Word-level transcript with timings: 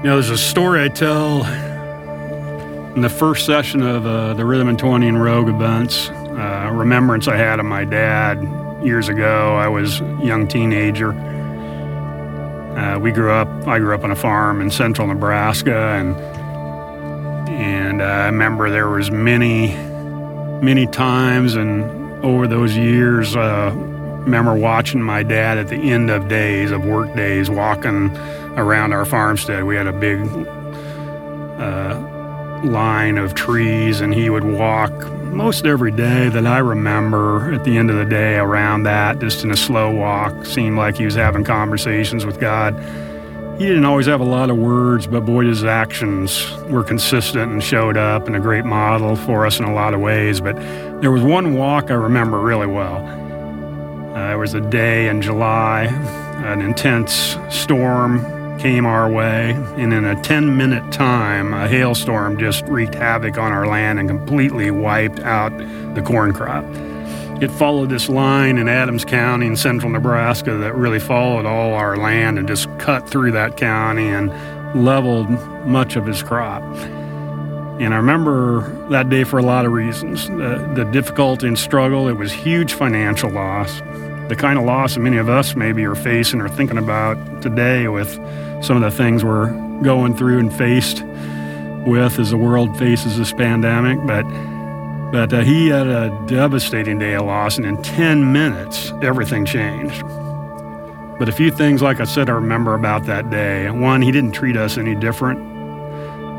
You 0.00 0.06
know, 0.06 0.14
there's 0.14 0.30
a 0.30 0.38
story 0.38 0.82
I 0.82 0.88
tell 0.88 1.44
in 2.94 3.02
the 3.02 3.10
first 3.10 3.44
session 3.44 3.82
of 3.82 4.06
uh, 4.06 4.32
the 4.32 4.46
Rhythm 4.46 4.68
and 4.68 4.78
20 4.78 5.06
and 5.06 5.22
Rogue 5.22 5.50
events. 5.50 6.08
Uh, 6.08 6.70
remembrance 6.72 7.28
I 7.28 7.36
had 7.36 7.60
of 7.60 7.66
my 7.66 7.84
dad 7.84 8.42
years 8.82 9.10
ago. 9.10 9.56
I 9.56 9.68
was 9.68 10.00
a 10.00 10.18
young 10.22 10.48
teenager. 10.48 11.10
Uh, 11.12 12.98
we 12.98 13.12
grew 13.12 13.30
up. 13.30 13.46
I 13.68 13.78
grew 13.78 13.94
up 13.94 14.02
on 14.02 14.10
a 14.10 14.16
farm 14.16 14.62
in 14.62 14.70
central 14.70 15.06
Nebraska, 15.06 15.76
and 15.76 16.16
and 17.50 18.02
I 18.02 18.24
remember 18.24 18.70
there 18.70 18.88
was 18.88 19.10
many, 19.10 19.74
many 20.64 20.86
times, 20.86 21.56
and 21.56 21.84
over 22.24 22.46
those 22.46 22.74
years, 22.74 23.36
uh, 23.36 23.70
remember 24.24 24.54
watching 24.54 25.02
my 25.02 25.22
dad 25.22 25.58
at 25.58 25.68
the 25.68 25.76
end 25.76 26.10
of 26.10 26.28
days 26.28 26.70
of 26.70 26.84
work 26.84 27.14
days, 27.16 27.50
walking 27.50 28.16
around 28.56 28.92
our 28.92 29.04
farmstead. 29.04 29.64
We 29.64 29.76
had 29.76 29.86
a 29.86 29.92
big 29.92 30.20
uh, 31.58 32.60
line 32.64 33.18
of 33.18 33.34
trees, 33.34 34.00
and 34.00 34.14
he 34.14 34.30
would 34.30 34.44
walk 34.44 34.92
most 35.32 35.64
every 35.64 35.92
day 35.92 36.28
that 36.28 36.46
I 36.46 36.58
remember 36.58 37.54
at 37.54 37.64
the 37.64 37.76
end 37.76 37.90
of 37.90 37.96
the 37.96 38.04
day 38.04 38.36
around 38.36 38.82
that, 38.84 39.20
just 39.20 39.44
in 39.44 39.50
a 39.50 39.56
slow 39.56 39.90
walk. 39.90 40.44
Seemed 40.44 40.76
like 40.76 40.96
he 40.96 41.04
was 41.04 41.14
having 41.14 41.44
conversations 41.44 42.26
with 42.26 42.40
God. 42.40 42.74
He 43.58 43.66
didn't 43.66 43.84
always 43.84 44.06
have 44.06 44.20
a 44.20 44.24
lot 44.24 44.48
of 44.48 44.56
words, 44.56 45.06
but 45.06 45.26
boy, 45.26 45.44
his 45.44 45.64
actions 45.64 46.50
were 46.70 46.82
consistent 46.82 47.52
and 47.52 47.62
showed 47.62 47.98
up 47.98 48.26
and 48.26 48.34
a 48.34 48.40
great 48.40 48.64
model 48.64 49.16
for 49.16 49.44
us 49.44 49.58
in 49.58 49.66
a 49.66 49.74
lot 49.74 49.92
of 49.92 50.00
ways. 50.00 50.40
But 50.40 50.56
there 51.02 51.10
was 51.10 51.22
one 51.22 51.54
walk 51.54 51.90
I 51.90 51.94
remember 51.94 52.40
really 52.40 52.66
well. 52.66 53.29
Uh, 54.14 54.32
it 54.32 54.36
was 54.36 54.54
a 54.54 54.60
day 54.60 55.08
in 55.08 55.22
July, 55.22 55.84
an 56.44 56.60
intense 56.60 57.36
storm 57.48 58.18
came 58.58 58.84
our 58.84 59.08
way, 59.08 59.52
and 59.76 59.94
in 59.94 60.04
a 60.04 60.20
10 60.22 60.56
minute 60.56 60.92
time, 60.92 61.54
a 61.54 61.68
hailstorm 61.68 62.36
just 62.36 62.64
wreaked 62.66 62.94
havoc 62.94 63.38
on 63.38 63.52
our 63.52 63.68
land 63.68 64.00
and 64.00 64.08
completely 64.08 64.70
wiped 64.70 65.20
out 65.20 65.56
the 65.94 66.02
corn 66.02 66.32
crop. 66.32 66.64
It 67.40 67.52
followed 67.52 67.88
this 67.88 68.08
line 68.08 68.58
in 68.58 68.68
Adams 68.68 69.04
County 69.04 69.46
in 69.46 69.56
central 69.56 69.90
Nebraska 69.90 70.56
that 70.56 70.74
really 70.74 70.98
followed 70.98 71.46
all 71.46 71.72
our 71.74 71.96
land 71.96 72.36
and 72.36 72.48
just 72.48 72.68
cut 72.78 73.08
through 73.08 73.30
that 73.32 73.56
county 73.56 74.08
and 74.08 74.30
leveled 74.74 75.30
much 75.66 75.94
of 75.94 76.04
his 76.04 76.22
crop. 76.22 76.62
And 77.80 77.94
I 77.94 77.96
remember 77.96 78.88
that 78.90 79.08
day 79.08 79.24
for 79.24 79.38
a 79.38 79.42
lot 79.42 79.64
of 79.64 79.72
reasons. 79.72 80.28
The, 80.28 80.70
the 80.74 80.84
difficulty 80.84 81.48
and 81.48 81.58
struggle, 81.58 82.08
it 82.08 82.12
was 82.12 82.30
huge 82.30 82.74
financial 82.74 83.30
loss. 83.30 83.80
The 84.28 84.36
kind 84.38 84.58
of 84.58 84.66
loss 84.66 84.94
that 84.94 85.00
many 85.00 85.16
of 85.16 85.30
us 85.30 85.56
maybe 85.56 85.86
are 85.86 85.94
facing 85.94 86.42
or 86.42 86.48
thinking 86.50 86.76
about 86.76 87.40
today 87.40 87.88
with 87.88 88.12
some 88.62 88.76
of 88.76 88.82
the 88.82 88.90
things 88.90 89.24
we're 89.24 89.50
going 89.82 90.14
through 90.14 90.40
and 90.40 90.54
faced 90.54 91.02
with 91.86 92.18
as 92.18 92.28
the 92.28 92.36
world 92.36 92.76
faces 92.78 93.16
this 93.16 93.32
pandemic. 93.32 93.98
But 94.06 94.24
but 95.10 95.32
uh, 95.32 95.40
he 95.40 95.68
had 95.68 95.86
a 95.86 96.10
devastating 96.26 96.98
day 96.98 97.14
of 97.14 97.24
loss, 97.24 97.56
and 97.56 97.66
in 97.66 97.82
10 97.82 98.30
minutes, 98.30 98.92
everything 99.02 99.46
changed. 99.46 100.02
But 101.18 101.28
a 101.28 101.32
few 101.32 101.50
things, 101.50 101.80
like 101.80 101.98
I 101.98 102.04
said, 102.04 102.28
I 102.28 102.34
remember 102.34 102.74
about 102.74 103.06
that 103.06 103.30
day. 103.30 103.70
One, 103.70 104.02
he 104.02 104.12
didn't 104.12 104.32
treat 104.32 104.56
us 104.56 104.76
any 104.76 104.94
different. 104.94 105.40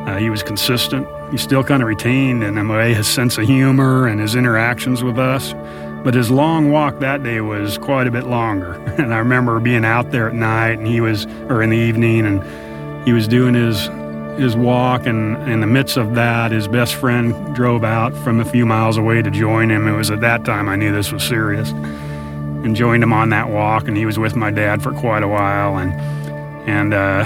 Uh, 0.08 0.18
he 0.18 0.30
was 0.30 0.42
consistent. 0.42 1.06
He 1.32 1.38
still 1.38 1.64
kind 1.64 1.82
of 1.82 1.88
retained, 1.88 2.44
in 2.44 2.58
a 2.58 2.68
way, 2.68 2.94
his 2.94 3.08
sense 3.08 3.38
of 3.38 3.46
humor 3.46 4.06
and 4.06 4.20
his 4.20 4.36
interactions 4.36 5.04
with 5.04 5.18
us. 5.18 5.54
But 6.04 6.14
his 6.14 6.30
long 6.30 6.72
walk 6.72 7.00
that 7.00 7.24
day 7.24 7.42
was 7.42 7.78
quite 7.78 8.08
a 8.08 8.12
bit 8.12 8.26
longer. 8.26 8.74
And 8.98 9.14
I 9.14 9.20
remember 9.20 9.60
being 9.60 9.86
out 9.86 10.12
there 10.12 10.28
at 10.28 10.36
night 10.36 10.78
and 10.78 10.86
he 10.86 11.00
was, 11.00 11.26
or 11.50 11.64
in 11.64 11.70
the 11.70 11.78
evening, 11.78 12.26
and 12.26 13.06
he 13.06 13.14
was 13.14 13.28
doing 13.28 13.54
his 13.54 13.90
his 14.38 14.56
walk, 14.56 15.06
and 15.06 15.38
in 15.50 15.60
the 15.60 15.68
midst 15.68 15.98
of 15.98 16.16
that, 16.16 16.52
his 16.52 16.68
best 16.68 16.96
friend 16.96 17.56
drove 17.56 17.84
out 17.84 18.16
from 18.24 18.40
a 18.40 18.46
few 18.46 18.66
miles 18.66 18.98
away 18.98 19.22
to 19.22 19.30
join 19.30 19.70
him. 19.70 19.88
It 19.88 19.96
was 19.96 20.10
at 20.10 20.22
that 20.22 20.46
time 20.46 20.70
I 20.70 20.76
knew 20.76 20.92
this 20.92 21.12
was 21.12 21.24
serious, 21.24 21.72
and 21.72 22.76
joined 22.76 23.04
him 23.04 23.14
on 23.14 23.30
that 23.30 23.50
walk. 23.50 23.88
And 23.88 23.98
he 23.98 24.06
was 24.06 24.18
with 24.18 24.36
my 24.36 24.50
dad 24.50 24.82
for 24.82 24.94
quite 24.94 25.24
a 25.24 25.28
while, 25.28 25.78
and 25.78 25.94
and 26.68 26.94
uh, 26.94 27.24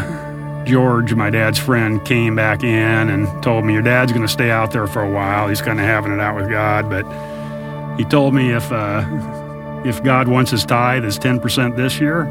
George, 0.66 1.14
my 1.14 1.30
dad's 1.30 1.60
friend, 1.60 2.04
came 2.04 2.36
back 2.36 2.64
in 2.64 3.10
and 3.10 3.44
told 3.44 3.66
me, 3.66 3.74
"Your 3.74 3.82
dad's 3.82 4.12
going 4.12 4.26
to 4.26 4.32
stay 4.32 4.52
out 4.52 4.72
there 4.72 4.88
for 4.88 5.02
a 5.02 5.10
while. 5.10 5.48
He's 5.48 5.62
kind 5.62 5.80
of 5.80 5.86
having 5.86 6.12
it 6.12 6.20
out 6.20 6.36
with 6.36 6.50
God, 6.50 6.90
but." 6.90 7.06
He 7.98 8.04
told 8.04 8.34
me 8.34 8.52
if 8.52 8.70
uh, 8.74 9.06
if 9.86 10.04
God 10.04 10.28
wants 10.28 10.52
his 10.52 10.66
tithe 10.66 11.06
as 11.06 11.18
10% 11.18 11.78
this 11.78 12.00
year, 12.00 12.26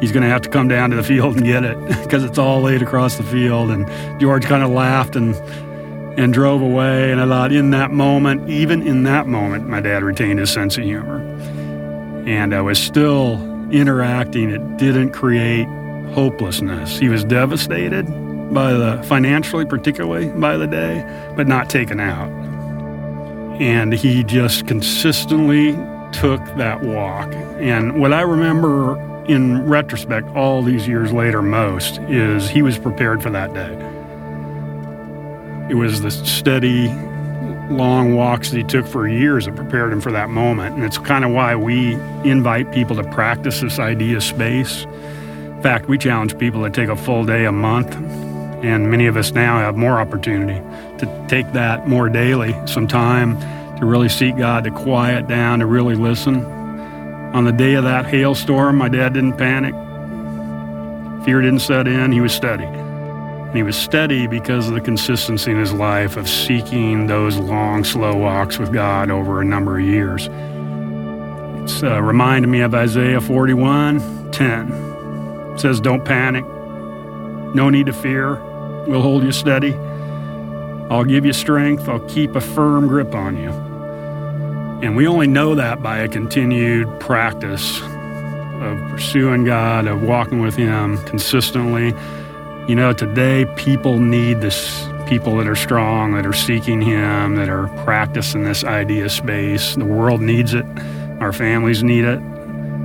he's 0.00 0.12
going 0.12 0.22
to 0.22 0.28
have 0.28 0.42
to 0.42 0.48
come 0.48 0.68
down 0.68 0.90
to 0.90 0.96
the 0.96 1.02
field 1.02 1.36
and 1.36 1.44
get 1.44 1.64
it 1.64 1.78
because 2.04 2.22
it's 2.22 2.38
all 2.38 2.60
laid 2.60 2.82
across 2.82 3.16
the 3.16 3.24
field. 3.24 3.70
And 3.70 3.88
George 4.20 4.44
kind 4.44 4.62
of 4.62 4.70
laughed 4.70 5.16
and 5.16 5.34
and 6.16 6.32
drove 6.32 6.62
away. 6.62 7.10
And 7.10 7.20
I 7.20 7.26
thought, 7.26 7.50
in 7.50 7.70
that 7.70 7.90
moment, 7.90 8.48
even 8.48 8.86
in 8.86 9.02
that 9.02 9.26
moment, 9.26 9.68
my 9.68 9.80
dad 9.80 10.04
retained 10.04 10.38
his 10.38 10.50
sense 10.50 10.78
of 10.78 10.84
humor, 10.84 11.18
and 12.24 12.54
I 12.54 12.60
was 12.60 12.78
still 12.78 13.34
interacting. 13.72 14.50
It 14.50 14.76
didn't 14.76 15.10
create 15.10 15.66
hopelessness. 16.12 16.98
He 16.98 17.08
was 17.08 17.24
devastated 17.24 18.06
by 18.52 18.72
the 18.72 19.02
financially, 19.04 19.64
particularly 19.64 20.28
by 20.28 20.56
the 20.56 20.66
day, 20.66 21.04
but 21.36 21.46
not 21.46 21.68
taken 21.70 22.00
out. 22.00 22.30
And 23.60 23.92
he 23.92 24.24
just 24.24 24.66
consistently 24.66 25.72
took 26.12 26.44
that 26.56 26.82
walk. 26.82 27.32
And 27.58 28.00
what 28.00 28.12
I 28.12 28.22
remember 28.22 28.98
in 29.26 29.66
retrospect, 29.66 30.28
all 30.36 30.62
these 30.62 30.86
years 30.86 31.12
later, 31.12 31.42
most 31.42 31.98
is 32.02 32.48
he 32.48 32.62
was 32.62 32.78
prepared 32.78 33.22
for 33.22 33.30
that 33.30 33.54
day. 33.54 33.72
It 35.70 35.74
was 35.74 36.02
the 36.02 36.10
steady, 36.10 36.88
long 37.70 38.14
walks 38.14 38.50
that 38.50 38.58
he 38.58 38.64
took 38.64 38.86
for 38.86 39.08
years 39.08 39.46
that 39.46 39.56
prepared 39.56 39.92
him 39.92 40.00
for 40.00 40.12
that 40.12 40.28
moment. 40.28 40.76
And 40.76 40.84
it's 40.84 40.98
kind 40.98 41.24
of 41.24 41.30
why 41.30 41.56
we 41.56 41.94
invite 42.24 42.70
people 42.70 42.96
to 42.96 43.04
practice 43.04 43.60
this 43.60 43.78
idea 43.78 44.18
of 44.18 44.22
space. 44.22 44.86
Fact, 45.64 45.88
we 45.88 45.96
challenge 45.96 46.36
people 46.36 46.62
to 46.62 46.68
take 46.68 46.90
a 46.90 46.94
full 46.94 47.24
day 47.24 47.46
a 47.46 47.50
month. 47.50 47.96
And 48.62 48.90
many 48.90 49.06
of 49.06 49.16
us 49.16 49.32
now 49.32 49.60
have 49.60 49.76
more 49.76 49.98
opportunity 49.98 50.60
to 50.98 51.26
take 51.26 51.50
that 51.54 51.88
more 51.88 52.10
daily, 52.10 52.54
some 52.66 52.86
time 52.86 53.40
to 53.78 53.86
really 53.86 54.10
seek 54.10 54.36
God, 54.36 54.64
to 54.64 54.70
quiet 54.70 55.26
down, 55.26 55.60
to 55.60 55.66
really 55.66 55.94
listen. 55.94 56.44
On 56.44 57.44
the 57.44 57.52
day 57.52 57.76
of 57.76 57.84
that 57.84 58.04
hailstorm, 58.04 58.76
my 58.76 58.90
dad 58.90 59.14
didn't 59.14 59.38
panic. 59.38 59.72
Fear 61.24 61.40
didn't 61.40 61.60
set 61.60 61.88
in. 61.88 62.12
He 62.12 62.20
was 62.20 62.34
steady. 62.34 62.66
And 62.66 63.56
he 63.56 63.62
was 63.62 63.74
steady 63.74 64.26
because 64.26 64.68
of 64.68 64.74
the 64.74 64.82
consistency 64.82 65.50
in 65.50 65.58
his 65.58 65.72
life 65.72 66.18
of 66.18 66.28
seeking 66.28 67.06
those 67.06 67.38
long, 67.38 67.84
slow 67.84 68.14
walks 68.14 68.58
with 68.58 68.70
God 68.70 69.10
over 69.10 69.40
a 69.40 69.44
number 69.46 69.78
of 69.78 69.84
years. 69.86 70.28
It's 71.62 71.82
uh, 71.82 72.02
reminded 72.02 72.48
me 72.48 72.60
of 72.60 72.74
Isaiah 72.74 73.22
41 73.22 74.30
10. 74.30 74.93
Says, 75.56 75.80
Don't 75.80 76.04
panic. 76.04 76.44
No 77.54 77.70
need 77.70 77.86
to 77.86 77.92
fear. 77.92 78.34
We'll 78.86 79.02
hold 79.02 79.22
you 79.22 79.32
steady. 79.32 79.74
I'll 80.90 81.04
give 81.04 81.24
you 81.24 81.32
strength. 81.32 81.88
I'll 81.88 82.06
keep 82.08 82.34
a 82.34 82.40
firm 82.40 82.88
grip 82.88 83.14
on 83.14 83.36
you. 83.36 83.50
And 84.82 84.96
we 84.96 85.06
only 85.06 85.26
know 85.26 85.54
that 85.54 85.82
by 85.82 85.98
a 85.98 86.08
continued 86.08 87.00
practice 87.00 87.80
of 87.80 88.78
pursuing 88.90 89.44
God, 89.44 89.86
of 89.86 90.02
walking 90.02 90.40
with 90.40 90.56
Him 90.56 90.98
consistently. 91.04 91.94
You 92.68 92.74
know, 92.74 92.92
today 92.92 93.46
people 93.56 93.98
need 93.98 94.40
this 94.40 94.86
people 95.06 95.36
that 95.36 95.46
are 95.46 95.56
strong, 95.56 96.12
that 96.14 96.26
are 96.26 96.32
seeking 96.32 96.80
Him, 96.80 97.36
that 97.36 97.48
are 97.48 97.68
practicing 97.84 98.44
this 98.44 98.64
idea 98.64 99.08
space. 99.08 99.74
The 99.74 99.84
world 99.84 100.20
needs 100.20 100.54
it, 100.54 100.66
our 101.20 101.32
families 101.32 101.82
need 101.82 102.04
it. 102.04 102.20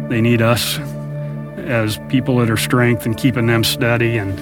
They 0.10 0.22
need 0.22 0.42
us 0.42 0.80
as 1.70 2.00
people 2.10 2.38
that 2.38 2.50
are 2.50 2.58
strength 2.58 3.06
and 3.06 3.18
keeping 3.18 3.48
them 3.48 3.64
steady. 3.64 4.18
And, 4.18 4.40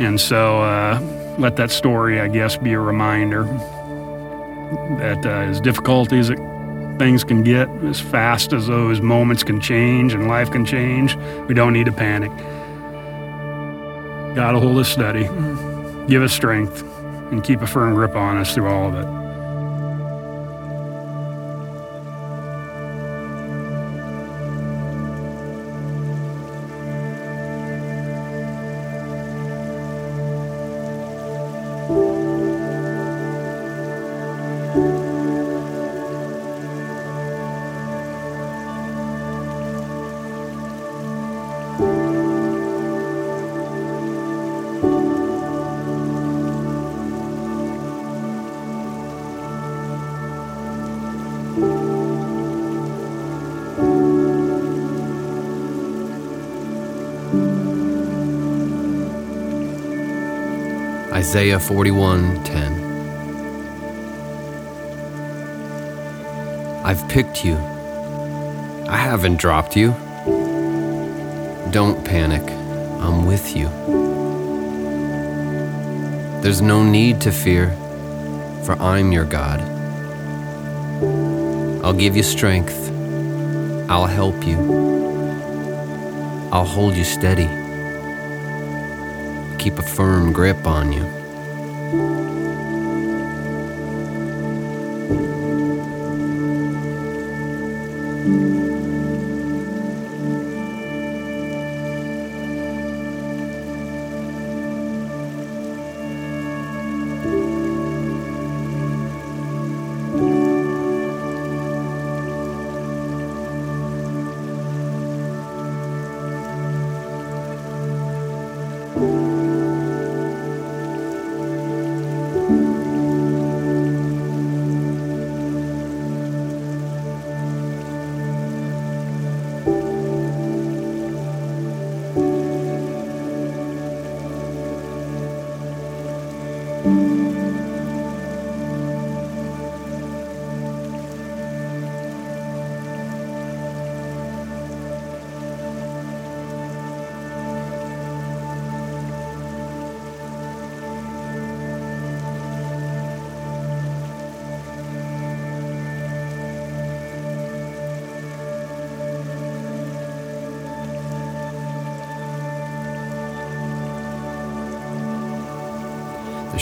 and 0.00 0.20
so, 0.20 0.62
uh, 0.62 0.98
let 1.38 1.56
that 1.56 1.70
story, 1.70 2.20
I 2.20 2.28
guess, 2.28 2.56
be 2.56 2.72
a 2.72 2.80
reminder 2.80 3.44
that 4.98 5.24
uh, 5.24 5.30
as 5.30 5.60
difficult 5.60 6.12
as 6.12 6.30
it, 6.30 6.38
things 6.98 7.24
can 7.24 7.42
get, 7.42 7.68
as 7.84 8.00
fast 8.00 8.52
as 8.52 8.66
those 8.66 9.00
moments 9.00 9.42
can 9.42 9.60
change 9.60 10.14
and 10.14 10.28
life 10.28 10.50
can 10.50 10.64
change, 10.64 11.16
we 11.48 11.54
don't 11.54 11.72
need 11.72 11.86
to 11.86 11.92
panic. 11.92 12.30
God 14.36 14.54
will 14.54 14.60
hold 14.60 14.78
us 14.78 14.88
steady, 14.88 15.24
give 16.08 16.22
us 16.22 16.32
strength, 16.32 16.82
and 17.32 17.42
keep 17.42 17.60
a 17.62 17.66
firm 17.66 17.94
grip 17.94 18.14
on 18.14 18.36
us 18.36 18.54
through 18.54 18.68
all 18.68 18.88
of 18.88 18.94
it. 18.94 19.23
Isaiah 61.12 61.60
41:10 61.60 62.74
I've 66.84 67.08
picked 67.08 67.44
you. 67.44 67.54
I 68.88 68.96
haven't 68.96 69.36
dropped 69.36 69.76
you. 69.76 69.94
Don't 71.70 72.04
panic. 72.04 72.42
I'm 73.00 73.26
with 73.26 73.54
you. 73.54 73.68
There's 76.42 76.60
no 76.60 76.82
need 76.82 77.20
to 77.20 77.30
fear, 77.30 77.70
for 78.64 78.72
I'm 78.80 79.12
your 79.12 79.24
God. 79.24 79.73
I'll 81.84 81.92
give 81.92 82.16
you 82.16 82.22
strength. 82.22 82.90
I'll 83.90 84.06
help 84.06 84.46
you. 84.46 84.56
I'll 86.50 86.64
hold 86.64 86.96
you 86.96 87.04
steady. 87.04 87.46
Keep 89.58 89.78
a 89.78 89.82
firm 89.82 90.32
grip 90.32 90.66
on 90.66 90.94
you. 90.94 92.23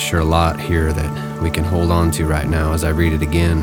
Sure 0.02 0.20
a 0.20 0.24
lot 0.24 0.60
here 0.60 0.92
that 0.92 1.42
we 1.42 1.50
can 1.50 1.64
hold 1.64 1.90
on 1.90 2.10
to 2.10 2.26
right 2.26 2.48
now 2.48 2.72
as 2.72 2.82
I 2.82 2.90
read 2.90 3.12
it 3.12 3.22
again. 3.22 3.60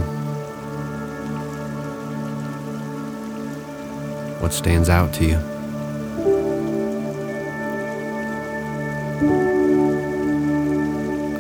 What 4.40 4.54
stands 4.54 4.90
out 4.90 5.14
to 5.16 5.26
you? 5.26 5.38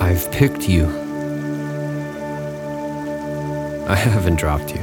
I've 0.01 0.29
picked 0.31 0.67
you. 0.67 0.85
I 3.87 3.95
haven't 3.95 4.35
dropped 4.35 4.75
you. 4.75 4.81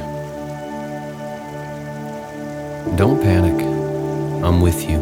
Don't 2.97 3.21
panic. 3.23 3.61
I'm 4.45 4.61
with 4.61 4.89
you. 4.89 4.99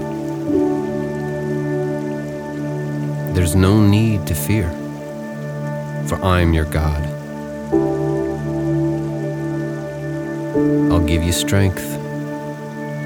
There's 3.33 3.55
no 3.55 3.81
need 3.81 4.27
to 4.27 4.35
fear, 4.35 4.71
for 6.09 6.23
I'm 6.23 6.53
your 6.53 6.65
God. 6.67 7.03
I'll 10.93 11.05
give 11.05 11.23
you 11.23 11.33
strength. 11.33 11.85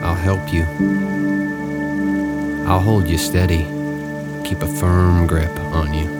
I'll 0.02 0.14
help 0.14 0.52
you. 0.52 0.64
I'll 2.66 2.80
hold 2.80 3.08
you 3.08 3.18
steady. 3.18 3.64
Keep 4.44 4.62
a 4.62 4.66
firm 4.66 5.26
grip 5.26 5.56
on 5.72 5.94
you. 5.94 6.17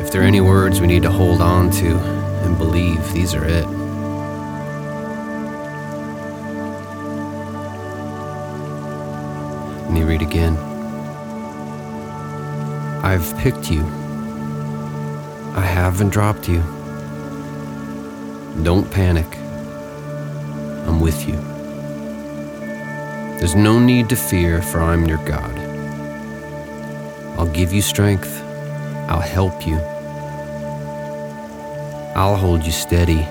If 0.00 0.10
there 0.12 0.22
are 0.22 0.24
any 0.24 0.40
words 0.40 0.80
we 0.80 0.86
need 0.86 1.02
to 1.02 1.10
hold 1.10 1.40
on 1.40 1.70
to 1.72 1.96
and 2.44 2.56
believe, 2.58 3.12
these 3.12 3.34
are 3.34 3.44
it. 3.44 3.66
Let 9.80 9.90
me 9.92 10.02
read 10.02 10.22
again. 10.22 10.56
I've 13.04 13.36
picked 13.38 13.70
you. 13.70 13.82
I 15.54 15.60
haven't 15.60 16.08
dropped 16.08 16.48
you. 16.48 16.62
Don't 18.62 18.90
panic. 18.90 19.26
I'm 20.86 21.00
with 21.00 21.28
you. 21.28 21.36
There's 23.38 23.54
no 23.54 23.78
need 23.78 24.08
to 24.08 24.16
fear, 24.16 24.62
for 24.62 24.80
I'm 24.80 25.06
your 25.06 25.18
God. 25.26 25.63
I'll 27.44 27.52
give 27.52 27.74
you 27.74 27.82
strength. 27.82 28.40
I'll 29.06 29.20
help 29.20 29.66
you. 29.66 29.76
I'll 32.16 32.36
hold 32.36 32.64
you 32.64 32.72
steady. 32.72 33.28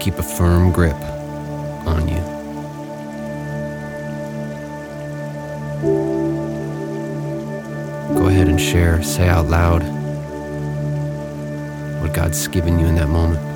Keep 0.00 0.14
a 0.14 0.22
firm 0.22 0.72
grip 0.72 0.96
on 1.84 2.08
you. 2.08 2.22
Go 8.18 8.28
ahead 8.28 8.48
and 8.48 8.58
share, 8.58 9.02
say 9.02 9.28
out 9.28 9.46
loud 9.48 9.82
what 12.00 12.14
God's 12.14 12.48
given 12.48 12.78
you 12.78 12.86
in 12.86 12.94
that 12.94 13.08
moment. 13.08 13.51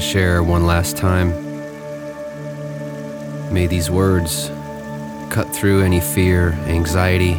Share 0.00 0.42
one 0.42 0.66
last 0.66 0.96
time, 0.96 1.30
may 3.52 3.66
these 3.66 3.90
words 3.90 4.50
cut 5.30 5.46
through 5.54 5.82
any 5.82 6.00
fear, 6.00 6.52
anxiety, 6.66 7.34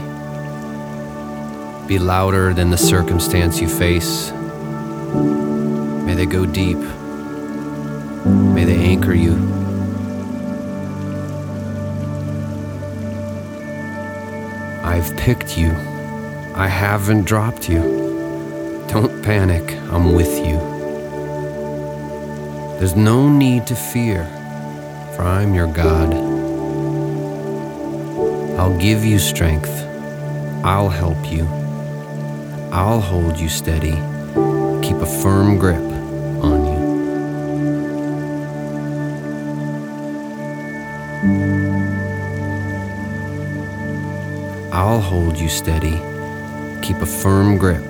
be 1.88 2.00
louder 2.00 2.54
than 2.54 2.70
the 2.70 2.78
circumstance 2.78 3.60
you 3.60 3.68
face. 3.68 4.32
May 6.06 6.14
they 6.14 6.26
go 6.26 6.46
deep. 6.46 6.78
May 8.26 8.64
they 8.64 8.78
anchor 8.78 9.14
you. 9.14 9.34
I've 14.84 15.18
picked 15.18 15.58
you. 15.58 15.72
I 16.56 16.68
haven't 16.68 17.26
dropped 17.26 17.68
you. 17.68 17.82
Don't 18.88 19.22
panic, 19.24 19.74
I'm 19.92 20.14
with 20.14 20.46
you. 20.46 20.71
There's 22.82 22.96
no 22.96 23.30
need 23.30 23.68
to 23.68 23.76
fear, 23.76 24.26
for 25.16 25.22
I'm 25.22 25.54
your 25.54 25.68
God. 25.72 26.16
I'll 28.58 28.76
give 28.76 29.06
you 29.06 29.20
strength. 29.20 29.70
I'll 30.64 30.90
help 30.90 31.32
you. 31.32 31.46
I'll 32.72 33.00
hold 33.00 33.40
you 33.40 33.50
steady. 33.50 33.92
Keep 34.82 34.98
a 34.98 35.06
firm 35.06 35.60
grip 35.60 35.78
on 36.42 36.66
you. 36.66 36.82
I'll 44.74 45.02
hold 45.02 45.38
you 45.38 45.50
steady. 45.50 46.02
Keep 46.82 46.98
a 47.04 47.06
firm 47.06 47.60
grip 47.60 47.88